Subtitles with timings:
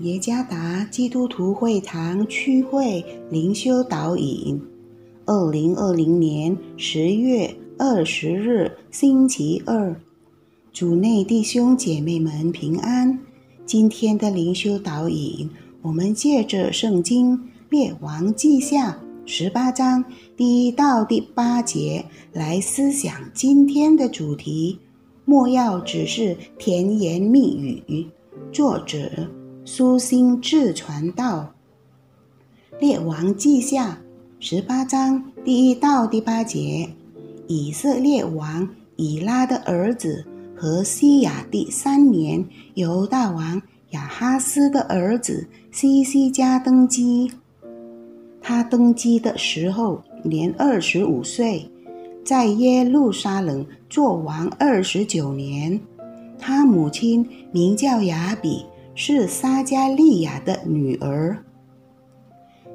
[0.00, 4.60] 耶加达基督徒会堂区会灵修导引，
[5.24, 9.98] 二零二零年十月二十日星期二，
[10.70, 13.18] 主内弟兄姐妹们平安。
[13.64, 15.48] 今天的灵修导引，
[15.80, 20.04] 我们借着圣经列王记下十八章
[20.36, 24.78] 第一到第八节来思想今天的主题：
[25.24, 28.06] 莫要只是甜言蜜语。
[28.52, 29.26] 作者。
[29.68, 31.52] 苏心智传道，
[32.78, 33.88] 《列王记下》
[34.38, 36.88] 十八章第一到第八节：
[37.48, 47.32] 以色列王以拉的儿子和西亚第三年，犹大王亚哈斯的儿子西西加登基。
[48.40, 51.68] 他登基的时候年二十五岁，
[52.24, 55.80] 在耶路撒冷做王二十九年。
[56.38, 58.64] 他母亲名叫雅比。
[58.96, 61.44] 是撒加利亚的女儿。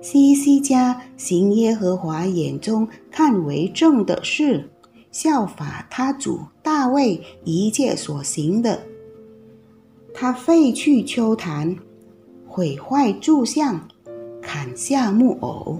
[0.02, 4.69] 西西家行耶和华眼中看为正的事，
[5.11, 8.80] 效法他主大卫一切所行的。
[10.14, 11.75] 他废去秋坛，
[12.47, 13.88] 毁坏柱像，
[14.42, 15.80] 砍下木偶，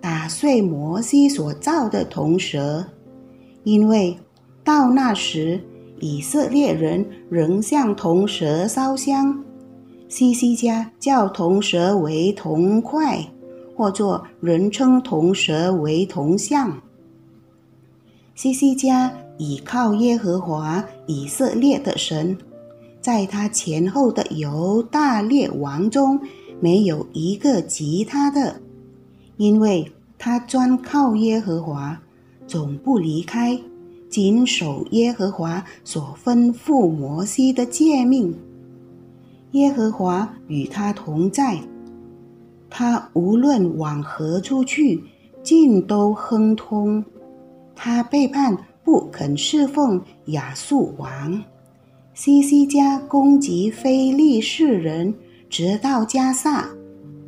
[0.00, 2.86] 打碎摩西所造的铜蛇，
[3.64, 4.16] 因为
[4.62, 5.60] 到那时
[5.98, 9.44] 以色列人仍向铜蛇烧香。
[10.10, 13.24] 西西家叫铜蛇为铜块，
[13.76, 16.76] 或作人称铜蛇为铜像。
[18.34, 22.36] 西西家倚靠耶和华以色列的神，
[23.00, 26.20] 在他前后的犹大列王中
[26.58, 28.60] 没有一个及他的，
[29.36, 31.96] 因为他专靠耶和华，
[32.48, 33.56] 总不离开，
[34.08, 38.36] 谨守耶和华所吩咐摩西的诫命。
[39.52, 41.58] 耶和华与他同在，
[42.68, 45.02] 他无论往何处去，
[45.42, 47.04] 尽都亨通。
[47.74, 51.42] 他背叛不肯侍奉亚述王，
[52.14, 55.14] 西西家攻击非利士人，
[55.48, 56.68] 直到加萨，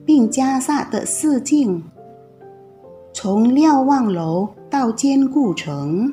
[0.05, 1.82] 并加萨的四境，
[3.12, 6.12] 从瞭望楼到坚固城。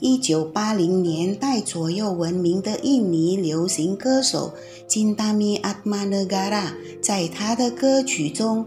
[0.00, 4.54] 一九八零年代左右闻名的印尼流行歌手
[4.86, 8.66] 金达米阿玛纳嘎拉，在他的歌曲中，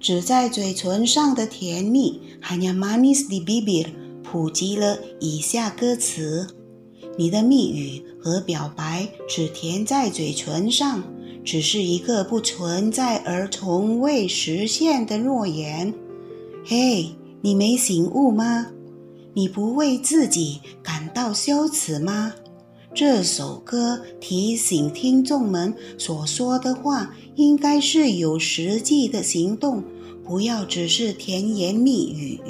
[0.00, 3.88] 只在嘴唇上的甜蜜，hanya manis di bibir，
[4.22, 6.46] 普及了以下歌词：
[7.18, 11.04] 你的蜜语和表白只甜在嘴唇上，
[11.44, 15.92] 只是一个不存在而从未实现的诺言。
[16.64, 17.10] 嘿，
[17.42, 18.68] 你没醒悟吗？
[19.36, 22.32] 你不为自己感到羞耻吗？
[22.94, 29.84] 这首歌提醒听众们所说的话应该是有实际的行动，
[30.24, 32.40] 不要只是甜言蜜语。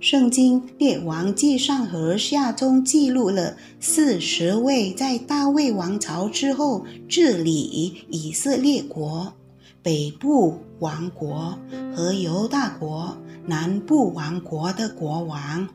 [0.00, 9.32] 圣经列王记上和下中记录了四十位在大卫王朝之后治理以色列国
[9.82, 11.58] 北部王国
[11.96, 13.16] 和犹大国。
[13.46, 15.68] 南部王国的国王，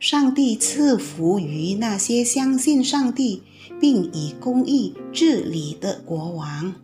[0.00, 3.42] 上帝赐福于那些相信上帝
[3.80, 6.74] 并以公义治理的国王。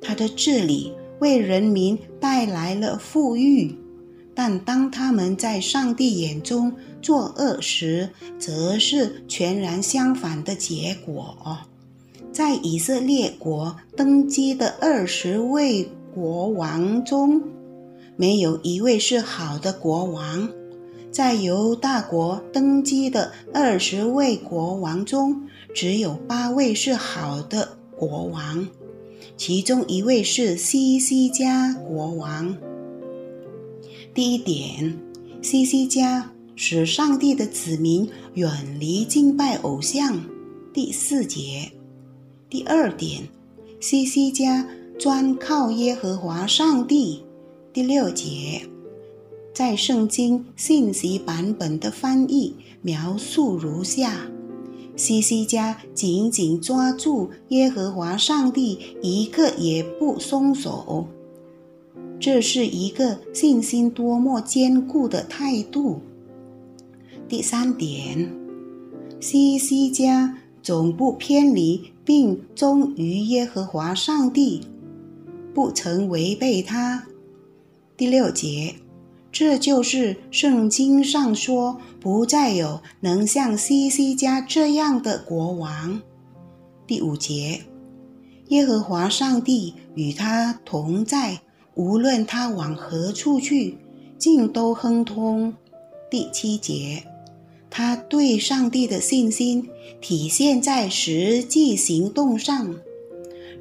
[0.00, 3.76] 他的治理为人民带来了富裕，
[4.34, 6.72] 但当他们在上帝眼中
[7.02, 11.58] 作恶时，则是全然相反的结果。
[12.30, 17.40] 在以色列国登基的二十位国王中，
[18.16, 20.48] 没有一位是好的国王，
[21.10, 28.68] 在犹大国登基的二十位国王中，只有八位是好的国王，
[29.36, 32.56] 其中一位是西西家国王。
[34.14, 34.96] 第一点，
[35.42, 40.24] 西西家使上帝的子民远离敬拜偶像。
[40.72, 41.72] 第四节，
[42.48, 43.28] 第二点，
[43.80, 44.64] 西西家
[44.96, 47.23] 专靠耶和华上帝。
[47.74, 48.62] 第六节，
[49.52, 54.30] 在圣经信息版本的翻译描述如下：
[54.94, 61.08] 西西家紧紧抓住耶和华上帝，一刻也不松手。
[62.20, 66.00] 这是一个信心多么坚固的态度。
[67.28, 68.32] 第三点，
[69.18, 74.60] 西西家总不偏离并忠于耶和华上帝，
[75.52, 77.04] 不曾违背他。
[77.96, 78.74] 第六节，
[79.30, 86.02] 这就是圣经上说不再有能像西西家这样的国王。
[86.88, 87.60] 第五节，
[88.48, 91.40] 耶和华上帝与他同在，
[91.74, 93.78] 无论他往何处去，
[94.18, 95.54] 尽都亨通。
[96.10, 97.04] 第七节，
[97.70, 99.68] 他对上帝的信心
[100.00, 102.74] 体现在实际行动上。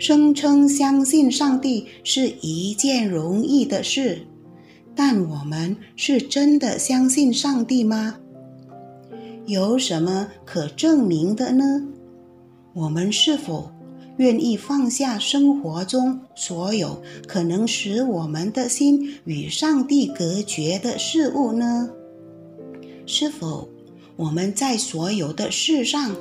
[0.03, 4.27] 声称相信上帝是一件容易的事，
[4.93, 8.17] 但我们是真的相信上帝吗？
[9.45, 11.87] 有什么可证明的呢？
[12.73, 13.71] 我们是否
[14.17, 21.89] 愿意放下生活中所有可能使我们的心与上帝隔绝的事物呢？
[23.05, 23.69] 是否
[24.17, 26.13] 我们在所有的事上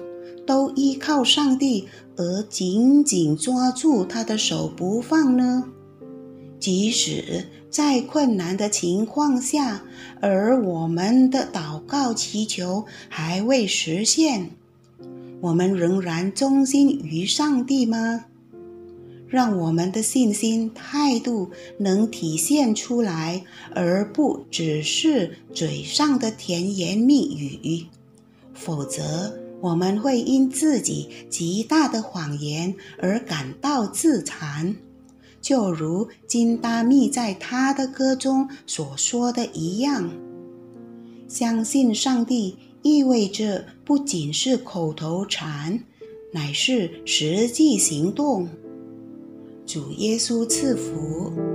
[0.46, 5.64] 都依靠上帝而紧紧抓住他的手不放呢？
[6.60, 9.82] 即使在困难的情况下，
[10.20, 14.50] 而我们的祷告祈求还未实现，
[15.40, 18.26] 我们仍然忠心于上帝吗？
[19.26, 23.42] 让我们的信心态度能体现出来，
[23.74, 27.86] 而不只是嘴上的甜言蜜语。
[28.52, 29.32] 否则，
[29.62, 34.74] 我们会因自己极大的谎言而感到自惭，
[35.40, 40.10] 就如金达密在他的歌中所说的一样
[41.28, 45.78] ：“相信上帝意味着不仅是口头禅，
[46.32, 48.48] 乃是实际行动。”
[49.64, 51.51] 主耶稣赐福。